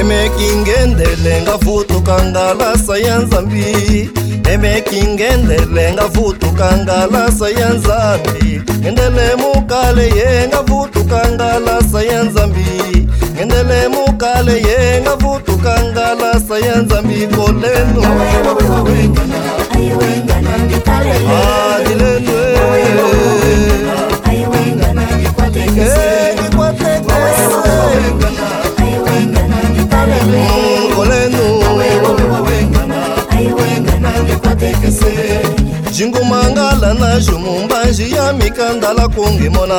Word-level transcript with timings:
emekingendele 0.00 1.42
ngavutuka 1.42 2.16
ngalasa 2.30 2.94
ya 3.02 3.16
nzambi 3.18 4.08
emekingendele 4.52 5.84
ngavutuka 5.94 6.68
ngalasa 6.82 7.46
ya 7.50 7.68
nzambi 7.76 8.60
ngendele 8.80 9.28
mukale 9.36 10.02
ye 10.16 10.32
ngavutuka 10.50 11.20
ngalasa 11.34 12.00
ya 12.10 12.20
nzambi 12.22 12.66
ngendele 13.34 13.80
mukale 13.92 14.52
ye 14.70 14.79
makasa 16.32 16.56
ya 16.66 16.74
nzambi 16.82 17.18
kolelo 17.34 18.02
nazo 37.10 37.38
mumbanji 37.38 38.12
ya 38.12 38.32
mikandala 38.32 39.08
kungimona 39.08 39.76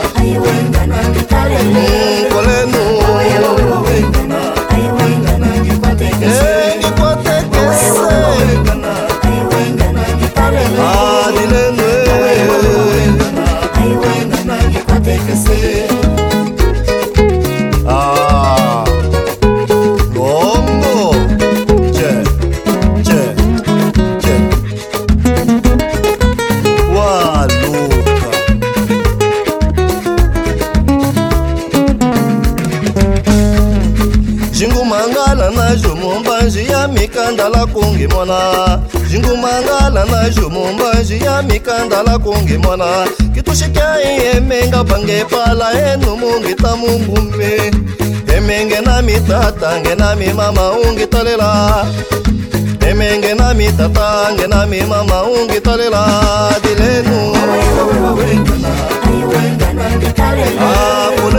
najo 35.70 35.96
mombanji 35.96 36.66
ya 36.66 36.88
mikanda 36.88 37.50
la 37.50 37.66
kongi 37.66 38.08
mwana 38.08 38.36
zingumangala 39.12 40.06
najo 40.06 40.50
mombanji 40.50 41.24
ya 41.24 41.42
mikanda 41.42 42.04
la 42.04 42.20
kongi 42.20 42.58
mwana 42.58 42.86
kitushikyai 43.34 44.22
emenga 44.38 44.84
pange 44.84 45.26
pala 45.26 45.92
enumungita 45.94 46.76
mumbumbi 46.76 47.54
emenge 48.36 48.80
na 48.82 49.02
mitata 49.02 49.80
nge 49.80 49.96
na 49.96 50.16
mimama 50.16 50.72
ungitalela 50.72 51.86
emenge 52.90 53.34
na 53.34 53.54
mitata 53.54 54.34
nge 54.34 54.48
na 54.48 54.66
mimama 54.66 55.24
ungitalela 55.24 56.06
dilenu 56.64 57.34
ah, 60.62 61.39